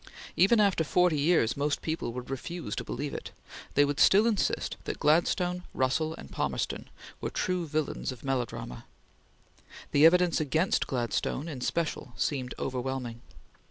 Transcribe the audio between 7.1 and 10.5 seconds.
were true villains of melodrama. The evidence